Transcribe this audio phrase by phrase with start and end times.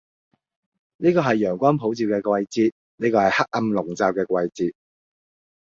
[0.97, 4.73] 呢個係陽光普照嘅季節，呢個係黑暗籠罩嘅季節，